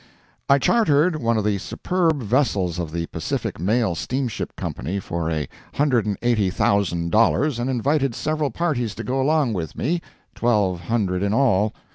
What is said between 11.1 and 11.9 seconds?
in all.